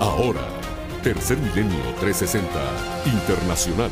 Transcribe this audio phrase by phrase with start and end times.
[0.00, 0.48] Ahora,
[1.02, 2.48] Tercer Milenio 360
[3.04, 3.90] Internacional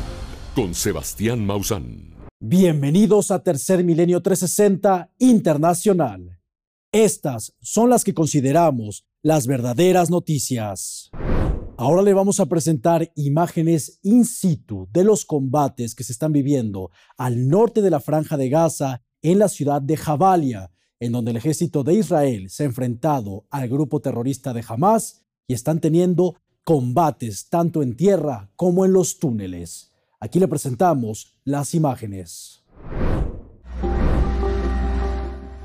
[0.55, 2.14] con Sebastián Mausán.
[2.47, 6.39] Bienvenidos a Tercer Milenio 360 Internacional.
[6.91, 11.09] Estas son las que consideramos las verdaderas noticias.
[11.75, 16.91] Ahora le vamos a presentar imágenes in situ de los combates que se están viviendo
[17.17, 21.37] al norte de la franja de Gaza en la ciudad de Jabalia, en donde el
[21.37, 27.49] ejército de Israel se ha enfrentado al grupo terrorista de Hamas y están teniendo combates
[27.49, 29.94] tanto en tierra como en los túneles.
[30.25, 32.63] Aquí le presentamos las imágenes.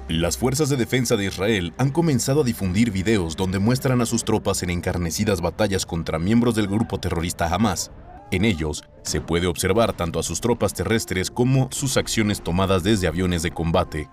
[0.06, 4.22] Las fuerzas de defensa de Israel han comenzado a difundir videos donde muestran a sus
[4.22, 7.90] tropas en encarnecidas batallas contra miembros del grupo terrorista Hamas.
[8.30, 13.08] En ellos se puede observar tanto a sus tropas terrestres como sus acciones tomadas desde
[13.08, 14.10] aviones de combate.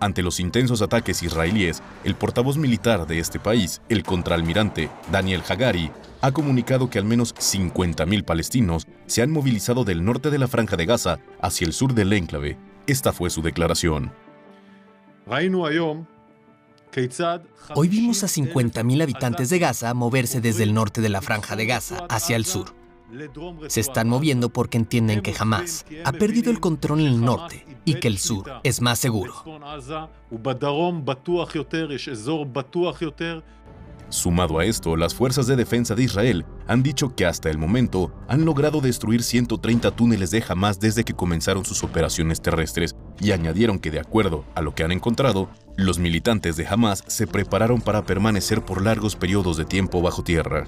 [0.00, 5.90] Ante los intensos ataques israelíes, el portavoz militar de este país, el contraalmirante Daniel Hagari,
[6.22, 10.76] ha comunicado que al menos 50.000 palestinos se han movilizado del norte de la franja
[10.76, 12.56] de Gaza hacia el sur del enclave.
[12.86, 14.10] Esta fue su declaración.
[17.74, 21.66] Hoy vimos a 50.000 habitantes de Gaza moverse desde el norte de la franja de
[21.66, 22.79] Gaza hacia el sur.
[23.68, 27.94] Se están moviendo porque entienden que jamás ha perdido el control en el norte y
[27.94, 29.34] que el sur es más seguro.
[34.10, 38.12] Sumado a esto, las fuerzas de defensa de Israel han dicho que hasta el momento
[38.26, 43.78] han logrado destruir 130 túneles de Hamas desde que comenzaron sus operaciones terrestres y añadieron
[43.78, 48.04] que de acuerdo a lo que han encontrado, los militantes de Hamas se prepararon para
[48.04, 50.64] permanecer por largos periodos de tiempo bajo tierra.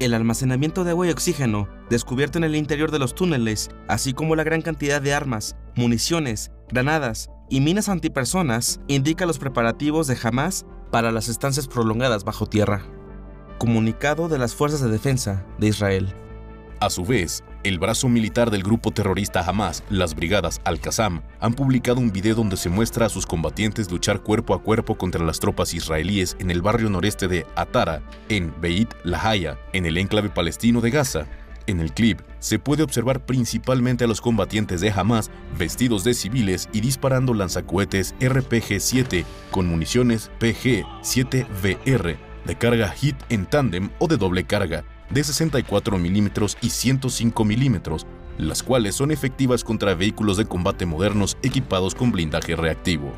[0.00, 4.34] El almacenamiento de agua y oxígeno descubierto en el interior de los túneles, así como
[4.34, 10.64] la gran cantidad de armas, municiones, granadas y minas antipersonas, indica los preparativos de Hamas
[10.90, 12.82] para las estancias prolongadas bajo tierra.
[13.58, 16.14] Comunicado de las Fuerzas de Defensa de Israel.
[16.80, 22.00] A su vez, el brazo militar del grupo terrorista Hamas, las brigadas Al-Qassam, han publicado
[22.00, 25.74] un video donde se muestra a sus combatientes luchar cuerpo a cuerpo contra las tropas
[25.74, 30.90] israelíes en el barrio noreste de Atara, en Beit Lahaya, en el enclave palestino de
[30.90, 31.26] Gaza.
[31.66, 36.68] En el clip se puede observar principalmente a los combatientes de Hamas vestidos de civiles
[36.72, 44.44] y disparando lanzacohetes RPG-7 con municiones PG-7VR de carga HIT en tándem o de doble
[44.44, 48.06] carga, de 64 milímetros y 105 milímetros,
[48.38, 53.12] las cuales son efectivas contra vehículos de combate modernos equipados con blindaje reactivo.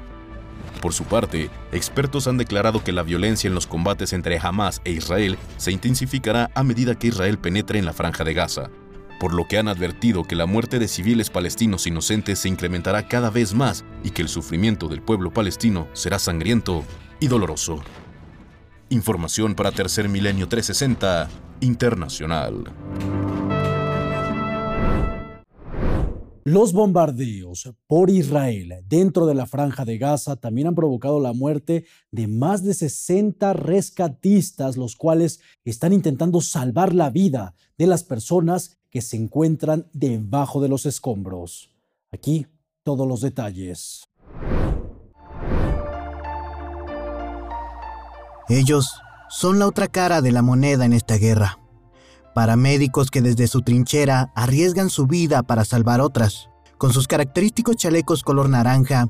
[0.81, 4.91] Por su parte, expertos han declarado que la violencia en los combates entre Hamas e
[4.91, 8.71] Israel se intensificará a medida que Israel penetre en la franja de Gaza,
[9.21, 13.31] por lo que han advertido que la muerte de civiles palestinos inocentes se incrementará cada
[13.31, 16.85] vez más y que el sufrimiento del pueblo palestino será sangriento
[17.21, 17.81] y doloroso.
[18.89, 21.29] Información para Tercer Milenio 360
[21.62, 22.65] Internacional.
[26.45, 31.84] Los bombardeos por Israel dentro de la franja de Gaza también han provocado la muerte
[32.11, 38.77] de más de 60 rescatistas, los cuales están intentando salvar la vida de las personas
[38.91, 41.71] que se encuentran debajo de los escombros.
[42.11, 42.49] Aquí
[42.83, 44.09] todos los detalles.
[48.49, 48.93] Ellos
[49.32, 51.59] son la otra cara de la moneda en esta guerra.
[52.34, 58.25] Paramédicos que desde su trinchera arriesgan su vida para salvar otras, con sus característicos chalecos
[58.25, 59.09] color naranja,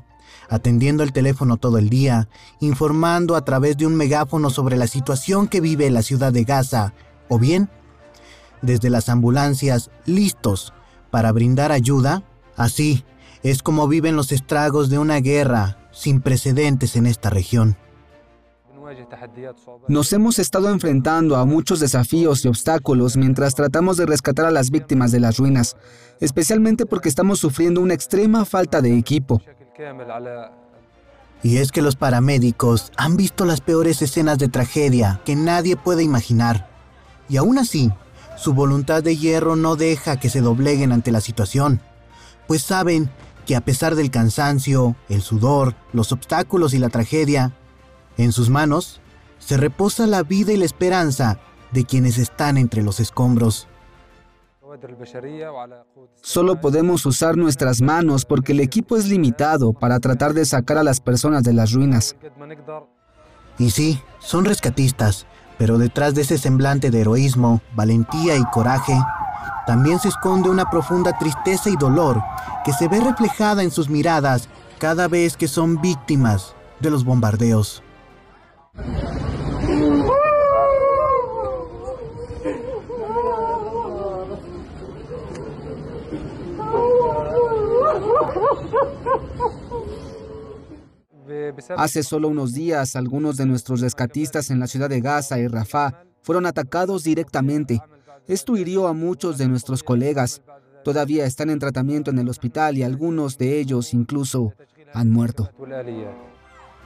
[0.49, 2.29] atendiendo el teléfono todo el día,
[2.61, 6.93] informando a través de un megáfono sobre la situación que vive la ciudad de Gaza,
[7.27, 7.69] o bien,
[8.61, 10.73] desde las ambulancias, listos
[11.11, 12.23] para brindar ayuda,
[12.55, 13.03] así
[13.43, 17.75] es como viven los estragos de una guerra sin precedentes en esta región.
[19.87, 24.69] Nos hemos estado enfrentando a muchos desafíos y obstáculos mientras tratamos de rescatar a las
[24.69, 25.75] víctimas de las ruinas,
[26.19, 29.41] especialmente porque estamos sufriendo una extrema falta de equipo.
[31.43, 36.03] Y es que los paramédicos han visto las peores escenas de tragedia que nadie puede
[36.03, 36.69] imaginar.
[37.27, 37.91] Y aún así,
[38.37, 41.81] su voluntad de hierro no deja que se dobleguen ante la situación,
[42.47, 43.09] pues saben
[43.45, 47.51] que a pesar del cansancio, el sudor, los obstáculos y la tragedia,
[48.17, 49.01] en sus manos
[49.39, 51.39] se reposa la vida y la esperanza
[51.71, 53.67] de quienes están entre los escombros.
[56.21, 60.83] Solo podemos usar nuestras manos porque el equipo es limitado para tratar de sacar a
[60.83, 62.15] las personas de las ruinas.
[63.59, 65.27] Y sí, son rescatistas,
[65.57, 68.97] pero detrás de ese semblante de heroísmo, valentía y coraje,
[69.67, 72.21] también se esconde una profunda tristeza y dolor
[72.65, 74.49] que se ve reflejada en sus miradas
[74.79, 77.83] cada vez que son víctimas de los bombardeos.
[91.77, 96.03] Hace solo unos días, algunos de nuestros rescatistas en la ciudad de Gaza y Rafah
[96.21, 97.79] fueron atacados directamente.
[98.27, 100.41] Esto hirió a muchos de nuestros colegas.
[100.83, 104.53] Todavía están en tratamiento en el hospital y algunos de ellos incluso
[104.93, 105.49] han muerto.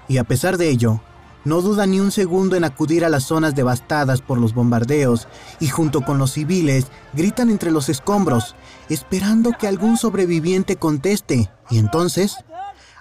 [0.08, 1.02] Y a pesar de ello,
[1.48, 5.28] no duda ni un segundo en acudir a las zonas devastadas por los bombardeos
[5.60, 8.56] y junto con los civiles gritan entre los escombros,
[8.90, 12.36] esperando que algún sobreviviente conteste y entonces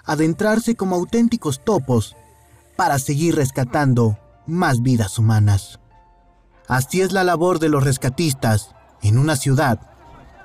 [0.05, 2.15] adentrarse como auténticos topos
[2.77, 5.79] para seguir rescatando más vidas humanas.
[6.67, 9.79] Así es la labor de los rescatistas en una ciudad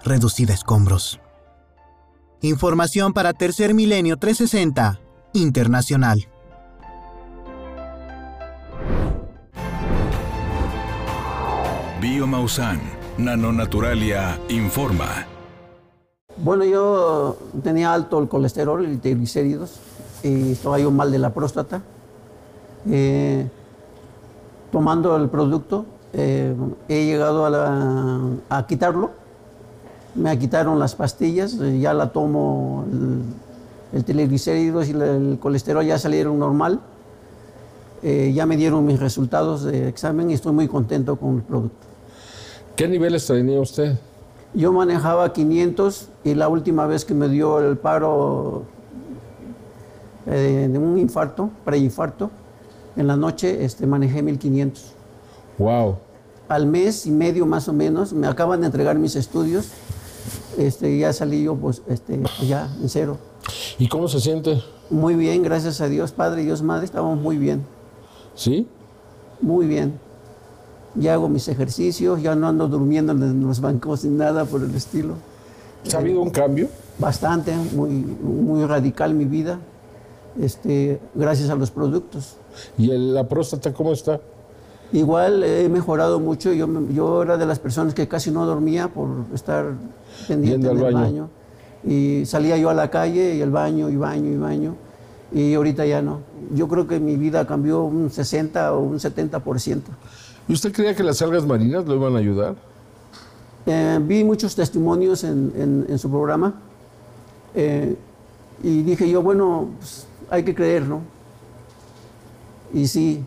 [0.02, 1.20] reducida a escombros.
[2.40, 4.98] Información para Tercer Milenio 360
[5.34, 6.31] Internacional.
[12.32, 12.80] Biomausan,
[13.18, 15.26] Nanonaturalia, informa.
[16.38, 19.78] Bueno, yo tenía alto el colesterol y triglicéridos
[20.22, 21.82] y estaba yo mal de la próstata.
[22.90, 23.46] Eh,
[24.70, 25.84] tomando el producto,
[26.14, 26.56] eh,
[26.88, 29.10] he llegado a, quitarlo.
[30.14, 32.86] Me quitaron las pastillas, eh, ya la tomo,
[33.92, 36.80] el, triglicéridos y el colesterol ya salieron normal.
[38.02, 41.91] ya me dieron mis resultados de examen y estoy muy contento con el producto.
[42.76, 43.98] ¿Qué niveles tenía usted?
[44.54, 48.62] Yo manejaba 500 y la última vez que me dio el paro
[50.26, 52.30] eh, de un infarto, preinfarto,
[52.96, 54.82] en la noche este, manejé 1500.
[55.58, 55.96] Wow.
[56.48, 59.68] Al mes y medio más o menos, me acaban de entregar mis estudios,
[60.58, 63.18] este, ya salí yo pues, este, ya en cero.
[63.78, 64.62] ¿Y cómo se siente?
[64.88, 67.64] Muy bien, gracias a Dios Padre y Dios Madre, estamos muy bien.
[68.34, 68.66] ¿Sí?
[69.40, 70.11] Muy bien
[70.94, 74.74] ya hago mis ejercicios, ya no ando durmiendo en los bancos ni nada por el
[74.74, 75.14] estilo.
[75.94, 76.68] ¿Ha habido un cambio?
[76.98, 79.58] Bastante, muy, muy radical mi vida,
[80.40, 82.36] este, gracias a los productos.
[82.78, 84.20] ¿Y la próstata cómo está?
[84.92, 89.08] Igual he mejorado mucho, yo, yo era de las personas que casi no dormía por
[89.34, 89.72] estar
[90.28, 90.94] pendiente del baño.
[90.94, 91.28] baño.
[91.84, 94.74] Y salía yo a la calle y el baño y baño y baño.
[95.32, 96.20] Y ahorita ya no.
[96.54, 99.80] Yo creo que mi vida cambió un 60 o un 70%.
[100.48, 102.56] ¿Y usted creía que las algas marinas lo iban a ayudar?
[103.66, 106.54] Eh, vi muchos testimonios en, su programa
[107.54, 107.96] eh,
[108.62, 111.00] y dije yo, bueno, pues, hay que creer, ¿no?
[112.72, 113.24] Y sí,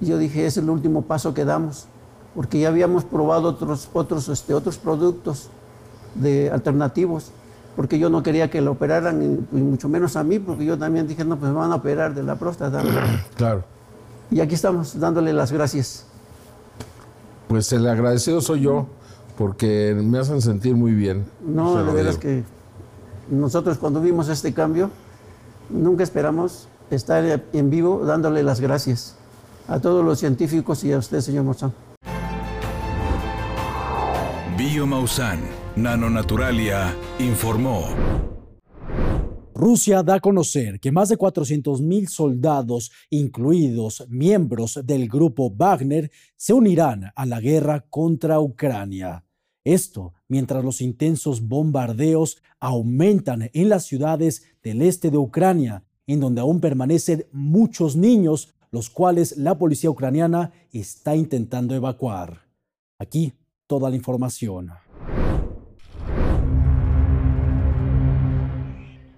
[0.00, 1.86] yo dije, es el último paso que damos,
[2.34, 5.50] porque ya habíamos probado otros, otros, este, otros productos
[6.14, 7.30] de alternativos,
[7.76, 11.06] porque yo no quería que lo operaran, y, mucho menos a mí, porque yo también
[11.06, 12.82] dije, no, pues me van a operar de la próstata.
[13.36, 13.64] Claro.
[14.30, 16.06] Y aquí estamos, dándole las gracias.
[17.48, 18.86] Pues el agradecido soy yo,
[19.36, 21.26] porque me hacen sentir muy bien.
[21.44, 22.44] No, de verdad es que
[23.30, 24.90] nosotros cuando vimos este cambio,
[25.70, 29.16] nunca esperamos estar en vivo dándole las gracias
[29.68, 31.72] a todos los científicos y a usted, señor Maussan.
[34.56, 35.40] Bio Maussan,
[35.76, 38.35] Nanonaturalia, informó.
[39.56, 46.52] Rusia da a conocer que más de 400.000 soldados, incluidos miembros del grupo Wagner, se
[46.52, 49.24] unirán a la guerra contra Ucrania.
[49.64, 56.42] Esto mientras los intensos bombardeos aumentan en las ciudades del este de Ucrania, en donde
[56.42, 62.42] aún permanecen muchos niños, los cuales la policía ucraniana está intentando evacuar.
[62.98, 63.32] Aquí
[63.66, 64.70] toda la información.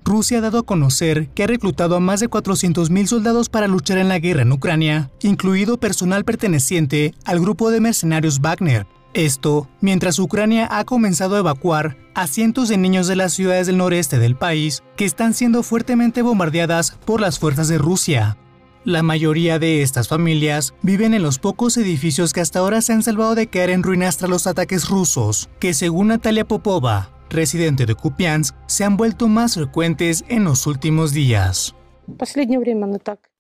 [0.09, 3.99] Rusia ha dado a conocer que ha reclutado a más de 400.000 soldados para luchar
[3.99, 8.87] en la guerra en Ucrania, incluido personal perteneciente al grupo de mercenarios Wagner.
[9.13, 13.77] Esto mientras Ucrania ha comenzado a evacuar a cientos de niños de las ciudades del
[13.77, 18.39] noreste del país que están siendo fuertemente bombardeadas por las fuerzas de Rusia.
[18.85, 23.03] La mayoría de estas familias viven en los pocos edificios que hasta ahora se han
[23.03, 27.95] salvado de caer en ruinas tras los ataques rusos, que según Natalia Popova, residente de
[27.95, 31.75] Kupiansk, se han vuelto más frecuentes en los últimos días.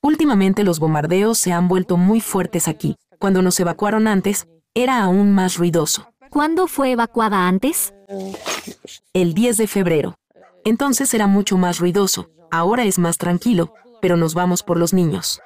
[0.02, 2.97] Últimamente los bombardeos se han vuelto muy fuertes aquí.
[3.18, 6.09] Cuando nos evacuaron antes, era aún más ruidoso.
[6.30, 7.95] ¿Cuándo fue evacuada antes?
[9.12, 10.14] El 10 de febrero.
[10.64, 12.30] Entonces era mucho más ruidoso.
[12.50, 15.40] Ahora es más tranquilo, pero nos vamos por los niños.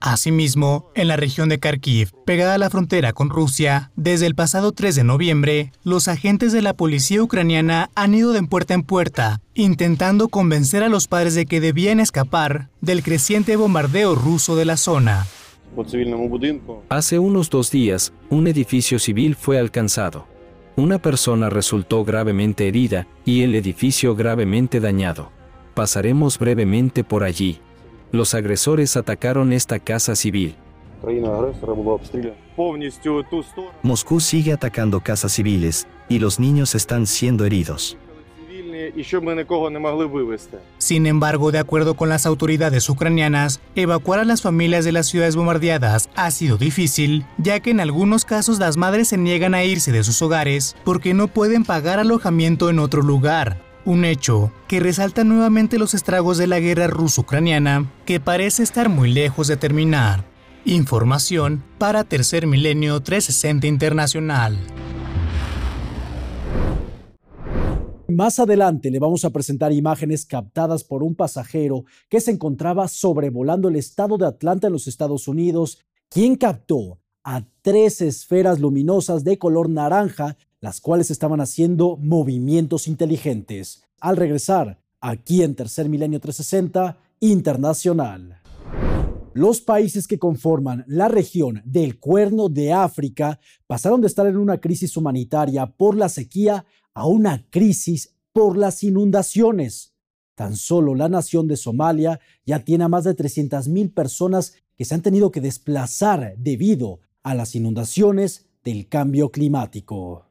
[0.00, 4.72] Asimismo, en la región de Kharkiv, pegada a la frontera con Rusia, desde el pasado
[4.72, 9.40] 3 de noviembre, los agentes de la policía ucraniana han ido de puerta en puerta,
[9.54, 14.76] intentando convencer a los padres de que debían escapar del creciente bombardeo ruso de la
[14.76, 15.26] zona.
[16.88, 20.26] Hace unos dos días, un edificio civil fue alcanzado.
[20.76, 25.37] Una persona resultó gravemente herida y el edificio gravemente dañado.
[25.78, 27.60] Pasaremos brevemente por allí.
[28.10, 30.56] Los agresores atacaron esta casa civil.
[33.84, 37.96] Moscú sigue atacando casas civiles y los niños están siendo heridos.
[40.78, 45.36] Sin embargo, de acuerdo con las autoridades ucranianas, evacuar a las familias de las ciudades
[45.36, 49.92] bombardeadas ha sido difícil, ya que en algunos casos las madres se niegan a irse
[49.92, 53.67] de sus hogares porque no pueden pagar alojamiento en otro lugar.
[53.88, 59.10] Un hecho que resalta nuevamente los estragos de la guerra ruso-ucraniana, que parece estar muy
[59.10, 60.26] lejos de terminar.
[60.66, 64.58] Información para Tercer Milenio 360 Internacional.
[68.08, 73.70] Más adelante le vamos a presentar imágenes captadas por un pasajero que se encontraba sobrevolando
[73.70, 75.78] el estado de Atlanta en los Estados Unidos,
[76.10, 83.82] quien captó a tres esferas luminosas de color naranja, las cuales estaban haciendo movimientos inteligentes.
[84.00, 88.40] Al regresar, aquí en Tercer Milenio 360 Internacional.
[89.34, 94.58] Los países que conforman la región del Cuerno de África pasaron de estar en una
[94.58, 99.94] crisis humanitaria por la sequía a una crisis por las inundaciones.
[100.34, 104.94] Tan solo la nación de Somalia ya tiene a más de 300.000 personas que se
[104.94, 110.27] han tenido que desplazar debido a las inundaciones del cambio climático.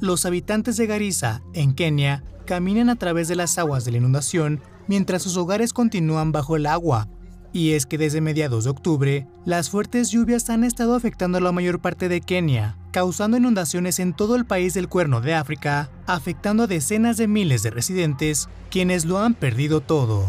[0.00, 4.60] Los habitantes de Garissa, en Kenia, caminan a través de las aguas de la inundación
[4.88, 7.08] mientras sus hogares continúan bajo el agua
[7.52, 11.52] y es que desde mediados de octubre, las fuertes lluvias han estado afectando a la
[11.52, 16.64] mayor parte de Kenia, causando inundaciones en todo el país del Cuerno de África, afectando
[16.64, 20.26] a decenas de miles de residentes, quienes lo han perdido todo.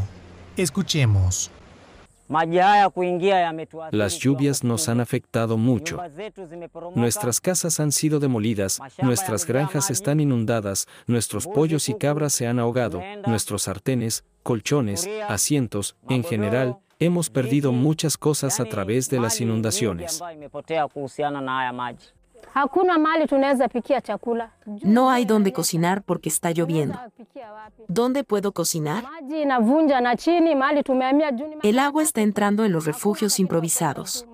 [0.58, 1.52] Escuchemos.
[3.92, 6.00] Las lluvias nos han afectado mucho.
[6.96, 12.60] Nuestras casas han sido demolidas, nuestras granjas están inundadas, nuestros pollos y cabras se han
[12.60, 19.42] ahogado, nuestros sartenes, colchones, asientos, en general, Hemos perdido muchas cosas a través de las
[19.42, 20.22] inundaciones.
[24.84, 27.00] No hay donde cocinar porque está lloviendo.
[27.88, 29.04] ¿Dónde puedo cocinar?
[31.64, 34.26] El agua está entrando en los refugios improvisados.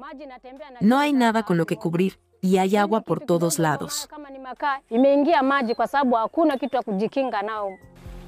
[0.82, 4.10] No hay nada con lo que cubrir y hay agua por todos lados.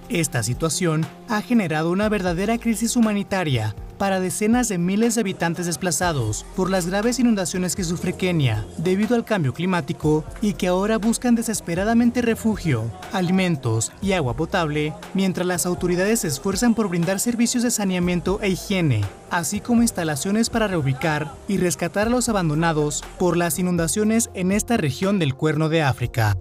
[0.09, 6.45] Esta situación ha generado una verdadera crisis humanitaria para decenas de miles de habitantes desplazados
[6.55, 11.35] por las graves inundaciones que sufre Kenia debido al cambio climático y que ahora buscan
[11.35, 17.69] desesperadamente refugio, alimentos y agua potable, mientras las autoridades se esfuerzan por brindar servicios de
[17.69, 23.59] saneamiento e higiene, así como instalaciones para reubicar y rescatar a los abandonados por las
[23.59, 26.35] inundaciones en esta región del Cuerno de África.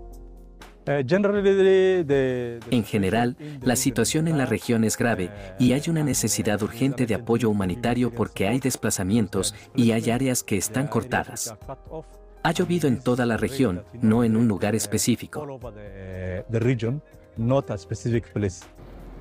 [2.71, 7.14] En general, la situación en la región es grave y hay una necesidad urgente de
[7.14, 11.54] apoyo humanitario porque hay desplazamientos y hay áreas que están cortadas.
[12.42, 15.61] Ha llovido en toda la región, no en un lugar específico.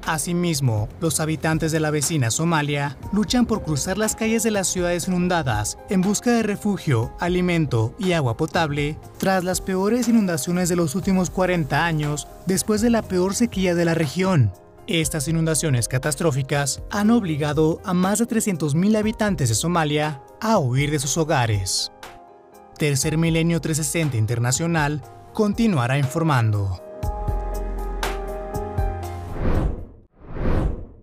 [0.06, 5.08] Asimismo, los habitantes de la vecina Somalia luchan por cruzar las calles de las ciudades
[5.08, 10.96] inundadas en busca de refugio, alimento y agua potable tras las peores inundaciones de los
[10.96, 14.52] últimos 40 años después de la peor sequía de la región.
[14.88, 21.00] Estas inundaciones catastróficas han obligado a más de 300.000 habitantes de Somalia a huir de
[21.00, 21.92] sus hogares.
[22.78, 25.02] Tercer Milenio 360 Internacional
[25.34, 26.87] continuará informando.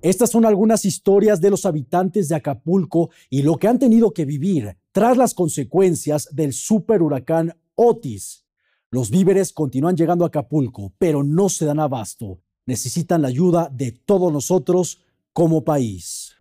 [0.05, 4.27] Estas son algunas historias de los habitantes de Acapulco y lo que han tenido que
[4.27, 8.45] vivir tras las consecuencias del super huracán Otis.
[8.91, 12.43] Los víveres continúan llegando a Acapulco, pero no se dan abasto.
[12.67, 15.01] Necesitan la ayuda de todos nosotros
[15.33, 16.35] como país.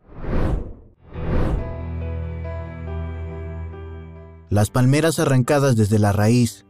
[4.49, 6.65] Las palmeras arrancadas desde la raíz,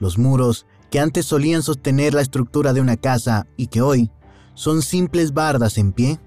[0.00, 4.10] los muros que antes solían sostener la estructura de una casa y que hoy
[4.54, 6.18] son simples bardas en pie,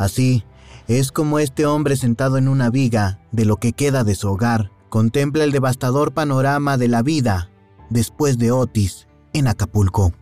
[0.00, 0.44] Así
[0.88, 4.70] es como este hombre sentado en una viga de lo que queda de su hogar
[4.88, 7.50] contempla el devastador panorama de la vida
[7.90, 10.12] después de Otis en Acapulco.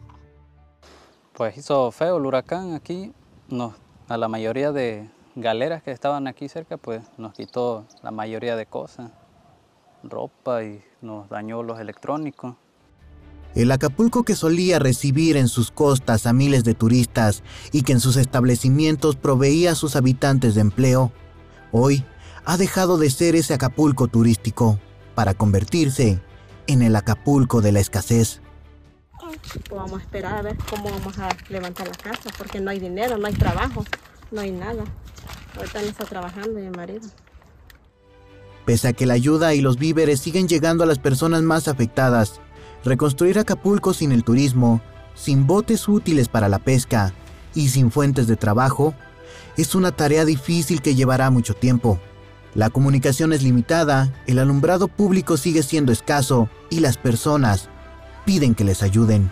[1.33, 3.13] Pues hizo feo el huracán aquí,
[3.47, 3.75] nos,
[4.09, 8.67] a la mayoría de galeras que estaban aquí cerca, pues nos quitó la mayoría de
[8.67, 9.13] cosas,
[10.03, 12.57] ropa y nos dañó los electrónicos.
[13.59, 17.99] El Acapulco que solía recibir en sus costas a miles de turistas y que en
[17.99, 21.11] sus establecimientos proveía a sus habitantes de empleo,
[21.73, 22.05] hoy
[22.45, 24.79] ha dejado de ser ese Acapulco turístico
[25.17, 26.23] para convertirse
[26.69, 28.41] en el Acapulco de la escasez.
[29.73, 33.19] Vamos a esperar a ver cómo vamos a levantar la casa, porque no hay dinero,
[33.19, 33.85] no hay trabajo,
[34.31, 34.85] no hay nada.
[35.57, 37.09] Ahorita no está trabajando mi marido.
[38.65, 42.41] Pese a que la ayuda y los víveres siguen llegando a las personas más afectadas,
[42.85, 44.81] reconstruir Acapulco sin el turismo,
[45.15, 47.13] sin botes útiles para la pesca
[47.55, 48.95] y sin fuentes de trabajo
[49.57, 51.99] es una tarea difícil que llevará mucho tiempo.
[52.55, 57.69] La comunicación es limitada, el alumbrado público sigue siendo escaso y las personas
[58.25, 59.31] piden que les ayuden.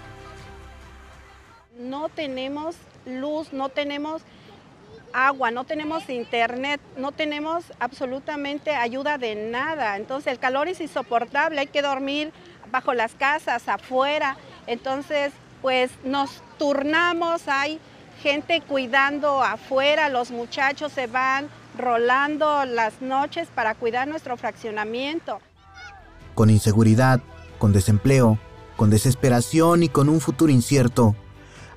[1.78, 2.74] No tenemos
[3.04, 4.22] luz, no tenemos
[5.12, 9.96] agua, no tenemos internet, no tenemos absolutamente ayuda de nada.
[9.96, 12.32] Entonces el calor es insoportable, hay que dormir
[12.76, 14.36] bajo las casas, afuera.
[14.66, 17.80] Entonces, pues nos turnamos, hay
[18.22, 25.38] gente cuidando afuera, los muchachos se van rolando las noches para cuidar nuestro fraccionamiento.
[26.34, 27.22] Con inseguridad,
[27.58, 28.38] con desempleo,
[28.76, 31.16] con desesperación y con un futuro incierto.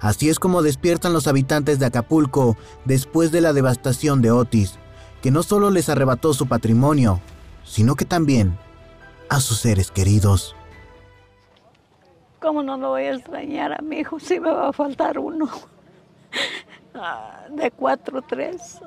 [0.02, 4.80] Así es como despiertan los habitantes de Acapulco después de la devastación de Otis,
[5.22, 7.22] que no solo les arrebató su patrimonio,
[7.64, 8.58] sino que también
[9.30, 10.58] a sus seres queridos.
[12.40, 15.50] ¿Cómo no lo voy a extrañar a mi hijo si me va a faltar uno?
[16.94, 18.80] Ah, de cuatro, tres.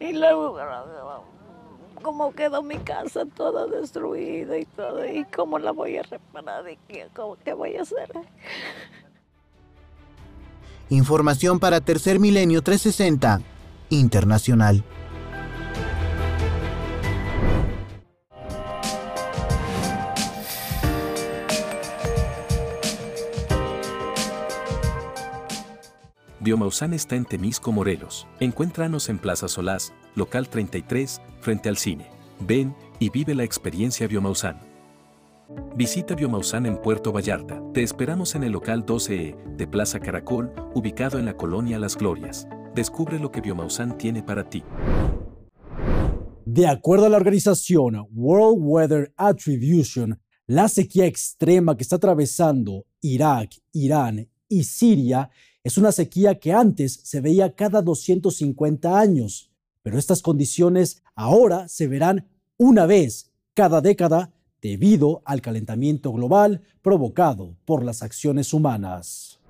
[0.00, 0.58] Y luego,
[2.02, 7.08] cómo quedó mi casa toda destruida y todo, y cómo la voy a reparar qué,
[7.44, 8.10] qué voy a hacer.
[10.90, 13.40] Información para Tercer Milenio 360
[13.88, 14.84] Internacional.
[26.44, 28.26] Biomausan está en Temisco, Morelos.
[28.38, 32.10] Encuéntranos en Plaza Solás, local 33, frente al cine.
[32.38, 34.60] Ven y vive la experiencia Biomausan.
[35.74, 37.62] Visita Biomausan en Puerto Vallarta.
[37.72, 42.46] Te esperamos en el local 12E de Plaza Caracol, ubicado en la colonia Las Glorias.
[42.74, 44.62] Descubre lo que Biomausan tiene para ti.
[46.44, 53.52] De acuerdo a la organización World Weather Attribution, la sequía extrema que está atravesando Irak,
[53.72, 55.30] Irán y Siria
[55.64, 59.50] es una sequía que antes se veía cada 250 años,
[59.82, 67.56] pero estas condiciones ahora se verán una vez cada década debido al calentamiento global provocado
[67.64, 69.40] por las acciones humanas.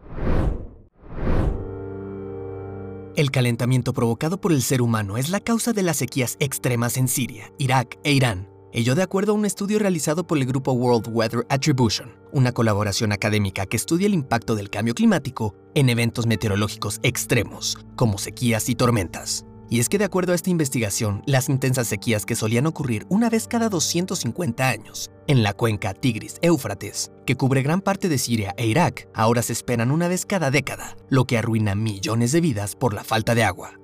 [3.16, 7.08] El calentamiento provocado por el ser humano es la causa de las sequías extremas en
[7.08, 11.06] Siria, Irak e Irán, ello de acuerdo a un estudio realizado por el grupo World
[11.08, 16.98] Weather Attribution, una colaboración académica que estudia el impacto del cambio climático en eventos meteorológicos
[17.04, 19.46] extremos, como sequías y tormentas.
[19.70, 23.30] Y es que de acuerdo a esta investigación, las intensas sequías que solían ocurrir una
[23.30, 28.66] vez cada 250 años en la cuenca Tigris-Éufrates, que cubre gran parte de Siria e
[28.66, 32.92] Irak, ahora se esperan una vez cada década, lo que arruina millones de vidas por
[32.92, 33.78] la falta de agua.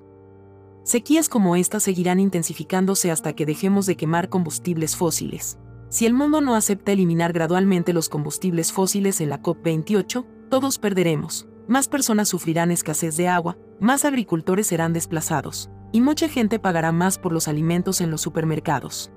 [0.91, 5.57] Sequías como esta seguirán intensificándose hasta que dejemos de quemar combustibles fósiles.
[5.87, 11.47] Si el mundo no acepta eliminar gradualmente los combustibles fósiles en la COP28, todos perderemos.
[11.65, 17.17] Más personas sufrirán escasez de agua, más agricultores serán desplazados, y mucha gente pagará más
[17.17, 19.13] por los alimentos en los supermercados.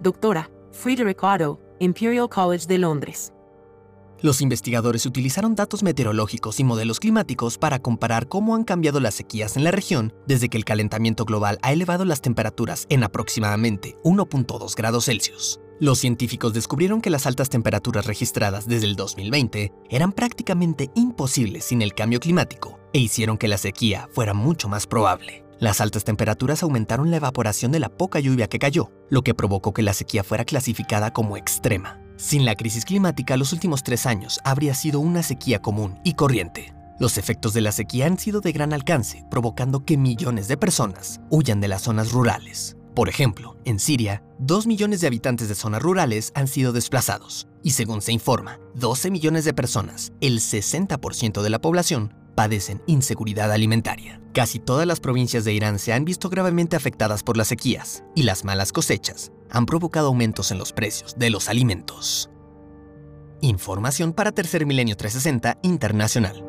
[0.00, 3.33] Doctora, Friedrich Otto, Imperial College de Londres.
[4.20, 9.56] Los investigadores utilizaron datos meteorológicos y modelos climáticos para comparar cómo han cambiado las sequías
[9.56, 14.74] en la región desde que el calentamiento global ha elevado las temperaturas en aproximadamente 1.2
[14.76, 15.60] grados Celsius.
[15.80, 21.82] Los científicos descubrieron que las altas temperaturas registradas desde el 2020 eran prácticamente imposibles sin
[21.82, 25.44] el cambio climático e hicieron que la sequía fuera mucho más probable.
[25.58, 29.72] Las altas temperaturas aumentaron la evaporación de la poca lluvia que cayó, lo que provocó
[29.72, 32.03] que la sequía fuera clasificada como extrema.
[32.16, 36.72] Sin la crisis climática, los últimos tres años habría sido una sequía común y corriente.
[37.00, 41.20] Los efectos de la sequía han sido de gran alcance, provocando que millones de personas
[41.28, 42.76] huyan de las zonas rurales.
[42.94, 47.70] Por ejemplo, en Siria, 2 millones de habitantes de zonas rurales han sido desplazados, y
[47.70, 54.20] según se informa, 12 millones de personas, el 60% de la población, padecen inseguridad alimentaria.
[54.32, 58.22] Casi todas las provincias de Irán se han visto gravemente afectadas por las sequías y
[58.22, 62.28] las malas cosechas han provocado aumentos en los precios de los alimentos.
[63.40, 66.44] Información para Tercer Milenio 360 Internacional.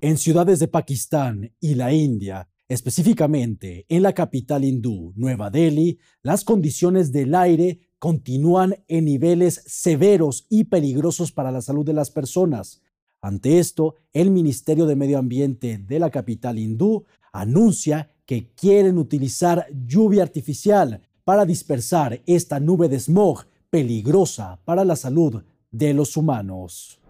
[0.00, 6.44] En ciudades de Pakistán y la India, específicamente en la capital hindú, Nueva Delhi, las
[6.44, 12.80] condiciones del aire continúan en niveles severos y peligrosos para la salud de las personas,
[13.24, 19.66] ante esto, el Ministerio de Medio Ambiente de la capital hindú anuncia que quieren utilizar
[19.86, 27.00] lluvia artificial para dispersar esta nube de smog peligrosa para la salud de los humanos.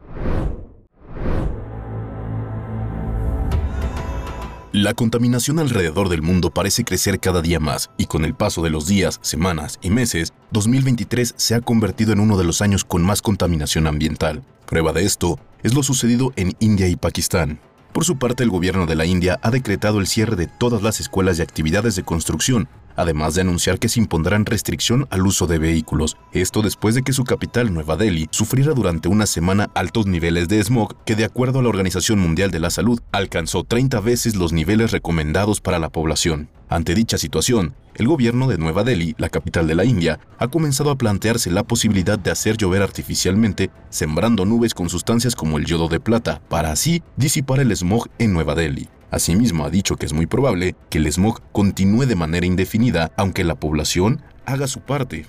[4.75, 8.71] La contaminación alrededor del mundo parece crecer cada día más y con el paso de
[8.71, 13.05] los días, semanas y meses, 2023 se ha convertido en uno de los años con
[13.05, 14.43] más contaminación ambiental.
[14.67, 17.61] Prueba de esto es lo sucedido en India y Pakistán.
[17.95, 20.99] Por su parte, el gobierno de la India ha decretado el cierre de todas las
[20.99, 25.59] escuelas y actividades de construcción, además de anunciar que se impondrán restricción al uso de
[25.59, 26.17] vehículos.
[26.33, 30.61] Esto después de que su capital, Nueva Delhi, sufriera durante una semana altos niveles de
[30.65, 34.53] smog que, de acuerdo a la Organización Mundial de la Salud, alcanzó 30 veces los
[34.53, 36.49] niveles recomendados para la población.
[36.69, 40.91] Ante dicha situación, el gobierno de Nueva Delhi, la capital de la India, ha comenzado
[40.91, 45.89] a plantearse la posibilidad de hacer llover artificialmente, sembrando nubes con sustancias como el yodo
[45.89, 48.89] de plata, para así disipar el smog en Nueva Delhi.
[49.11, 53.45] Asimismo, ha dicho que es muy probable que el smog continúe de manera indefinida, aunque
[53.45, 55.27] la población haga su parte.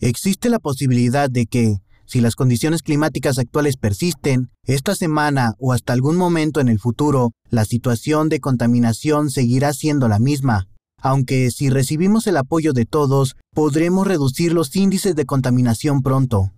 [0.00, 1.76] Existe la posibilidad de que,
[2.06, 7.32] si las condiciones climáticas actuales persisten, esta semana o hasta algún momento en el futuro,
[7.50, 10.68] la situación de contaminación seguirá siendo la misma,
[11.02, 16.52] aunque si recibimos el apoyo de todos, podremos reducir los índices de contaminación pronto.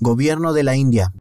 [0.00, 1.12] Gobierno de la India.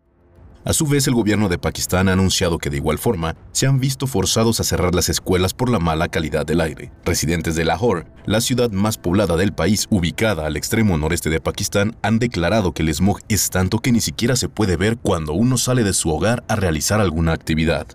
[0.63, 3.79] A su vez, el gobierno de Pakistán ha anunciado que de igual forma se han
[3.79, 6.91] visto forzados a cerrar las escuelas por la mala calidad del aire.
[7.03, 11.97] Residentes de Lahore, la ciudad más poblada del país ubicada al extremo noreste de Pakistán,
[12.03, 15.57] han declarado que el smog es tanto que ni siquiera se puede ver cuando uno
[15.57, 17.87] sale de su hogar a realizar alguna actividad.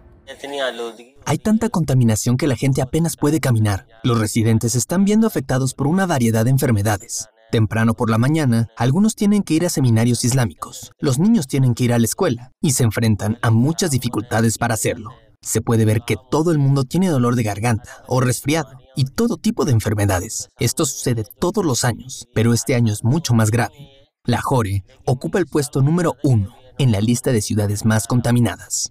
[1.29, 3.89] Hay tanta contaminación que la gente apenas puede caminar.
[4.05, 7.27] Los residentes están viendo afectados por una variedad de enfermedades.
[7.51, 11.83] Temprano por la mañana, algunos tienen que ir a seminarios islámicos, los niños tienen que
[11.83, 15.11] ir a la escuela y se enfrentan a muchas dificultades para hacerlo.
[15.43, 19.37] Se puede ver que todo el mundo tiene dolor de garganta o resfriado y todo
[19.37, 20.49] tipo de enfermedades.
[20.61, 23.75] Esto sucede todos los años, pero este año es mucho más grave.
[24.27, 28.91] Lahore ocupa el puesto número uno en la lista de ciudades más contaminadas.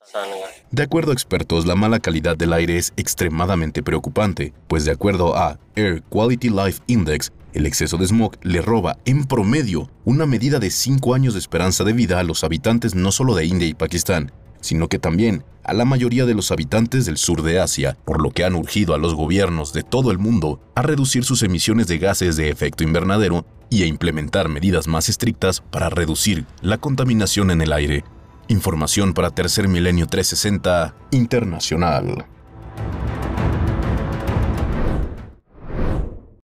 [0.71, 5.35] De acuerdo a expertos, la mala calidad del aire es extremadamente preocupante, pues de acuerdo
[5.35, 10.59] a Air Quality Life Index, el exceso de smog le roba, en promedio, una medida
[10.59, 13.73] de 5 años de esperanza de vida a los habitantes no solo de India y
[13.73, 18.21] Pakistán, sino que también a la mayoría de los habitantes del sur de Asia, por
[18.21, 21.87] lo que han urgido a los gobiernos de todo el mundo a reducir sus emisiones
[21.87, 27.49] de gases de efecto invernadero y a implementar medidas más estrictas para reducir la contaminación
[27.49, 28.03] en el aire.
[28.47, 32.25] Información para Tercer Milenio 360 Internacional.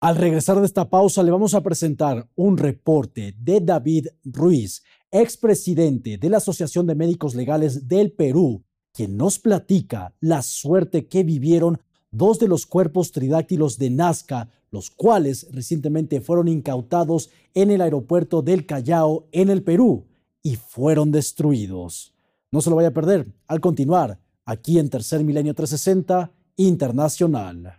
[0.01, 6.19] Al regresar de esta pausa le vamos a presentar un reporte de David Ruiz, expresidente
[6.19, 11.81] de la Asociación de Médicos Legales del Perú, quien nos platica la suerte que vivieron
[12.11, 18.43] dos de los cuerpos tridáctilos de Nazca, los cuales recientemente fueron incautados en el aeropuerto
[18.43, 20.07] del Callao, en el Perú,
[20.43, 22.15] y fueron destruidos.
[22.51, 27.79] No se lo vaya a perder al continuar aquí en Tercer Milenio 360 Internacional.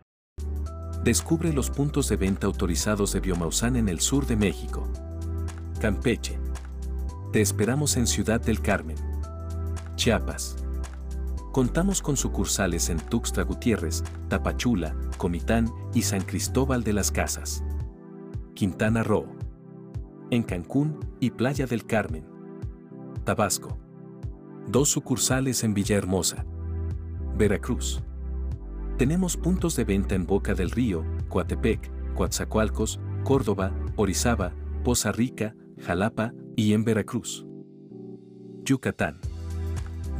[1.03, 4.87] Descubre los puntos de venta autorizados de Biomausan en el sur de México.
[5.79, 6.37] Campeche.
[7.31, 8.97] Te esperamos en Ciudad del Carmen.
[9.95, 10.55] Chiapas.
[11.51, 17.63] Contamos con sucursales en Tuxtla Gutiérrez, Tapachula, Comitán y San Cristóbal de las Casas.
[18.55, 19.27] Quintana Roo.
[20.31, 22.25] En Cancún y Playa del Carmen.
[23.25, 23.77] Tabasco.
[24.67, 26.47] Dos sucursales en Villahermosa.
[27.37, 28.01] Veracruz.
[28.97, 34.51] Tenemos puntos de venta en Boca del Río, Coatepec, Coatzacoalcos, Córdoba, Orizaba,
[34.83, 37.45] Poza Rica, Jalapa y en Veracruz.
[38.65, 39.21] Yucatán.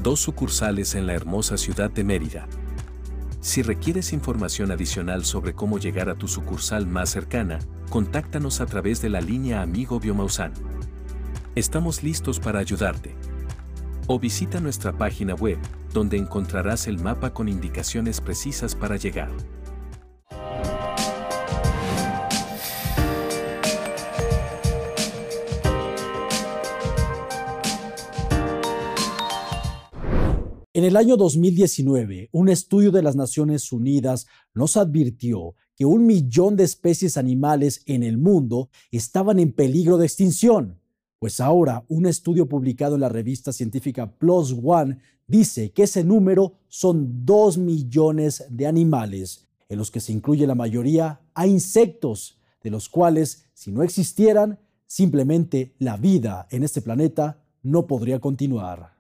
[0.02, 2.48] Dos sucursales en la hermosa ciudad de Mérida.
[3.42, 9.02] Si requieres información adicional sobre cómo llegar a tu sucursal más cercana, contáctanos a través
[9.02, 10.54] de la línea Amigo Biomausan.
[11.56, 13.16] Estamos listos para ayudarte.
[14.08, 15.58] O visita nuestra página web
[15.94, 19.30] donde encontrarás el mapa con indicaciones precisas para llegar.
[30.80, 36.56] En el año 2019, un estudio de las Naciones Unidas nos advirtió que un millón
[36.56, 40.80] de especies animales en el mundo estaban en peligro de extinción.
[41.20, 46.54] Pues ahora un estudio publicado en la revista científica Plus One dice que ese número
[46.70, 52.70] son dos millones de animales, en los que se incluye la mayoría a insectos, de
[52.70, 58.99] los cuales, si no existieran, simplemente la vida en este planeta no podría continuar.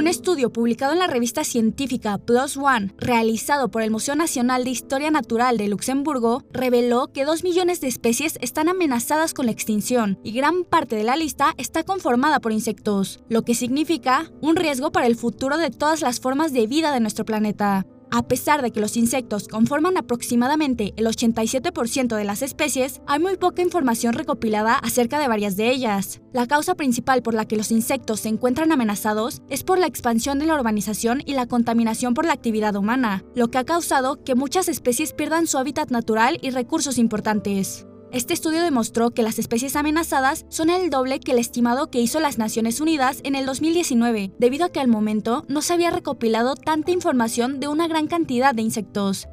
[0.00, 4.70] Un estudio publicado en la revista científica Plus One, realizado por el Museo Nacional de
[4.70, 10.18] Historia Natural de Luxemburgo, reveló que dos millones de especies están amenazadas con la extinción
[10.24, 14.90] y gran parte de la lista está conformada por insectos, lo que significa un riesgo
[14.90, 17.84] para el futuro de todas las formas de vida de nuestro planeta.
[18.12, 23.36] A pesar de que los insectos conforman aproximadamente el 87% de las especies, hay muy
[23.36, 26.20] poca información recopilada acerca de varias de ellas.
[26.32, 30.38] La causa principal por la que los insectos se encuentran amenazados es por la expansión
[30.40, 34.34] de la urbanización y la contaminación por la actividad humana, lo que ha causado que
[34.34, 37.86] muchas especies pierdan su hábitat natural y recursos importantes.
[38.12, 42.18] Este estudio demostró que las especies amenazadas son el doble que el estimado que hizo
[42.18, 46.56] las Naciones Unidas en el 2019, debido a que al momento no se había recopilado
[46.56, 49.28] tanta información de una gran cantidad de insectos.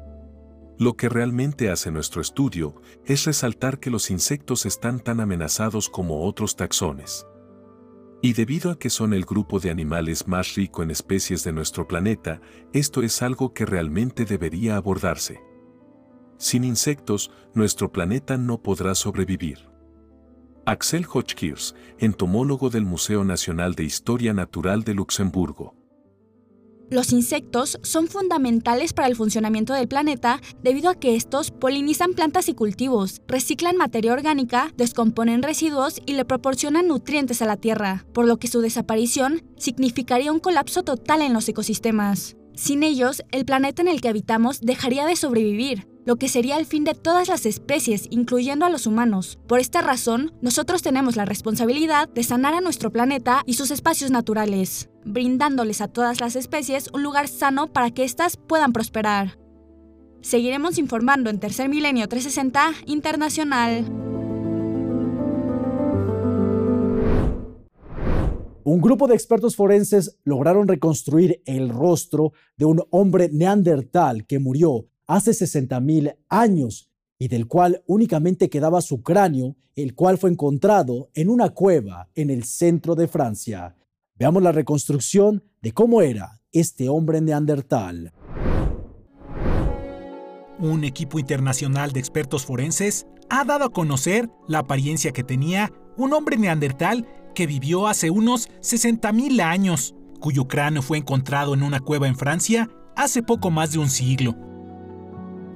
[0.78, 6.24] Lo que realmente hace nuestro estudio es resaltar que los insectos están tan amenazados como
[6.24, 7.26] otros taxones.
[8.22, 11.88] Y debido a que son el grupo de animales más rico en especies de nuestro
[11.88, 12.40] planeta,
[12.72, 15.47] esto es algo que realmente debería abordarse.
[16.38, 19.58] Sin insectos, nuestro planeta no podrá sobrevivir.
[20.66, 25.74] Axel Hotchkiss, entomólogo del Museo Nacional de Historia Natural de Luxemburgo.
[26.90, 32.48] Los insectos son fundamentales para el funcionamiento del planeta debido a que estos polinizan plantas
[32.48, 38.26] y cultivos, reciclan materia orgánica, descomponen residuos y le proporcionan nutrientes a la Tierra, por
[38.26, 42.36] lo que su desaparición significaría un colapso total en los ecosistemas.
[42.54, 46.64] Sin ellos, el planeta en el que habitamos dejaría de sobrevivir, lo que sería el
[46.64, 49.38] fin de todas las especies, incluyendo a los humanos.
[49.46, 54.10] Por esta razón, nosotros tenemos la responsabilidad de sanar a nuestro planeta y sus espacios
[54.10, 59.38] naturales, brindándoles a todas las especies un lugar sano para que éstas puedan prosperar.
[60.22, 63.84] Seguiremos informando en Tercer Milenio 360 Internacional.
[68.64, 74.86] Un grupo de expertos forenses lograron reconstruir el rostro de un hombre neandertal que murió
[75.08, 81.30] hace 60.000 años y del cual únicamente quedaba su cráneo, el cual fue encontrado en
[81.30, 83.74] una cueva en el centro de Francia.
[84.14, 88.12] Veamos la reconstrucción de cómo era este hombre neandertal.
[90.60, 96.12] Un equipo internacional de expertos forenses ha dado a conocer la apariencia que tenía un
[96.12, 102.08] hombre neandertal que vivió hace unos 60.000 años, cuyo cráneo fue encontrado en una cueva
[102.08, 104.36] en Francia hace poco más de un siglo.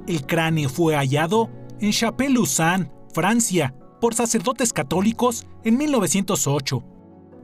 [0.06, 6.84] El cráneo fue hallado en Chapelle-Lausanne, Francia, por sacerdotes católicos en 1908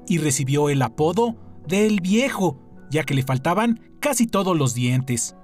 [0.09, 2.59] y recibió el apodo de El Viejo,
[2.90, 5.37] ya que le faltaban casi todos los dientes.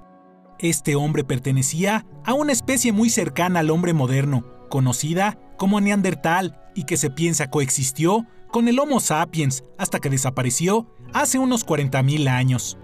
[0.59, 6.85] Este hombre pertenecía a una especie muy cercana al hombre moderno, conocida como Neandertal, y
[6.85, 12.79] que se piensa coexistió con el Homo sapiens hasta que desapareció hace unos 40.000 años.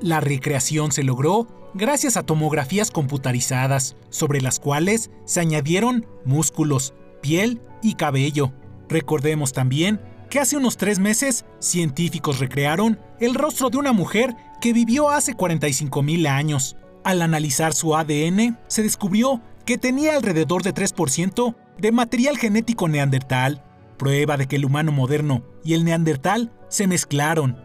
[0.00, 7.60] La recreación se logró gracias a tomografías computarizadas, sobre las cuales se añadieron músculos, piel
[7.82, 8.52] y cabello.
[8.88, 10.00] Recordemos también
[10.30, 15.36] que hace unos tres meses científicos recrearon el rostro de una mujer que vivió hace
[15.36, 16.76] 45.000 años.
[17.04, 23.64] Al analizar su ADN, se descubrió que tenía alrededor de 3% de material genético neandertal,
[23.96, 27.58] prueba de que el humano moderno y el neandertal se mezclaron.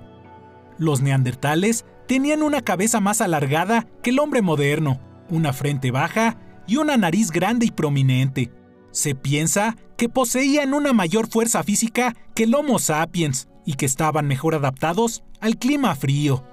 [0.78, 6.38] Los neandertales tenían una cabeza más alargada que el hombre moderno, una frente baja
[6.68, 8.52] y una nariz grande y prominente.
[8.92, 14.28] Se piensa que poseían una mayor fuerza física que el Homo sapiens y que estaban
[14.28, 16.44] mejor adaptados al clima frío.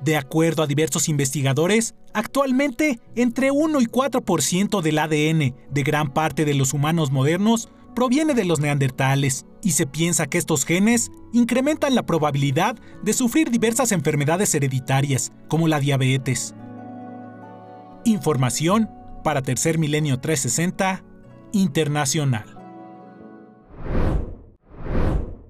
[0.00, 6.44] De acuerdo a diversos investigadores, actualmente entre 1 y 4% del ADN de gran parte
[6.44, 11.94] de los humanos modernos proviene de los neandertales y se piensa que estos genes incrementan
[11.94, 16.54] la probabilidad de sufrir diversas enfermedades hereditarias, como la diabetes.
[18.04, 18.90] Información
[19.24, 21.04] para Tercer Milenio 360
[21.52, 22.44] Internacional.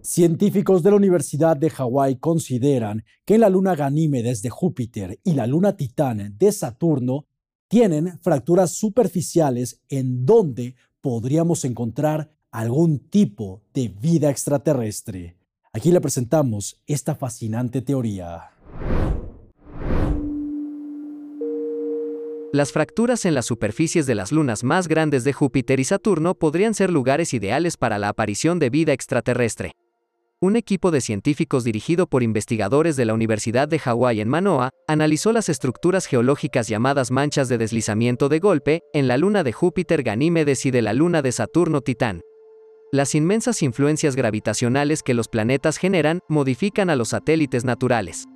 [0.03, 5.49] Científicos de la Universidad de Hawái consideran que la luna Ganímedes de Júpiter y la
[5.49, 7.27] luna Titán de Saturno
[7.67, 15.37] tienen fracturas superficiales en donde podríamos encontrar algún tipo de vida extraterrestre.
[15.75, 18.51] Aquí le presentamos esta fascinante teoría.
[22.55, 26.73] Las fracturas en las superficies de las lunas más grandes de Júpiter y Saturno podrían
[26.73, 29.73] ser lugares ideales para la aparición de vida extraterrestre.
[30.40, 35.31] Un equipo de científicos dirigido por investigadores de la Universidad de Hawái en Manoa analizó
[35.33, 40.64] las estructuras geológicas llamadas manchas de deslizamiento de golpe en la luna de Júpiter Ganímedes
[40.64, 42.23] y de la luna de Saturno Titán.
[42.97, 48.27] Las inmensas influencias gravitacionales que los planetas generan modifican a los satélites naturales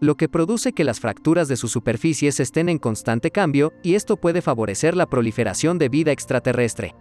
[0.00, 4.16] lo que produce que las fracturas de sus superficies estén en constante cambio, y esto
[4.16, 6.96] puede favorecer la proliferación de vida extraterrestre.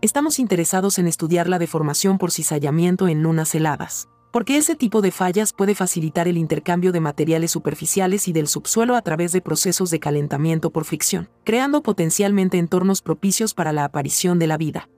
[0.00, 5.12] Estamos interesados en estudiar la deformación por cizallamiento en lunas heladas, porque ese tipo de
[5.12, 9.90] fallas puede facilitar el intercambio de materiales superficiales y del subsuelo a través de procesos
[9.90, 14.88] de calentamiento por fricción, creando potencialmente entornos propicios para la aparición de la vida.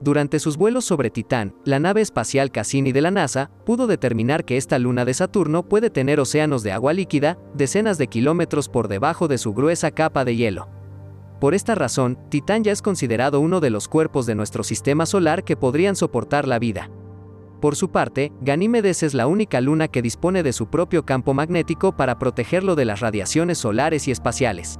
[0.00, 4.58] Durante sus vuelos sobre Titán, la nave espacial Cassini de la NASA pudo determinar que
[4.58, 9.26] esta luna de Saturno puede tener océanos de agua líquida decenas de kilómetros por debajo
[9.26, 10.68] de su gruesa capa de hielo.
[11.40, 15.44] Por esta razón, Titán ya es considerado uno de los cuerpos de nuestro sistema solar
[15.44, 16.90] que podrían soportar la vida.
[17.62, 21.96] Por su parte, Ganímedes es la única luna que dispone de su propio campo magnético
[21.96, 24.78] para protegerlo de las radiaciones solares y espaciales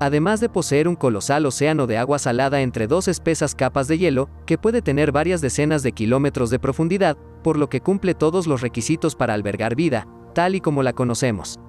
[0.00, 4.30] además de poseer un colosal océano de agua salada entre dos espesas capas de hielo,
[4.46, 8.62] que puede tener varias decenas de kilómetros de profundidad, por lo que cumple todos los
[8.62, 11.60] requisitos para albergar vida, tal y como la conocemos.